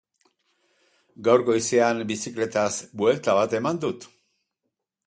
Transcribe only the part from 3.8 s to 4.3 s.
dut